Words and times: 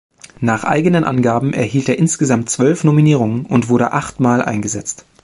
Nach 0.39 0.63
eigenen 0.63 1.03
Angaben 1.03 1.53
erhielt 1.53 1.87
er 1.87 1.99
insgesamt 1.99 2.49
zwölf 2.49 2.83
Nominierungen 2.83 3.45
und 3.45 3.69
wurde 3.69 3.91
achtmal 3.93 4.41
eingesetzt. 4.41 5.05